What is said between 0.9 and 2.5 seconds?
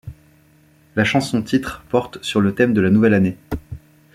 La chanson-titre porte sur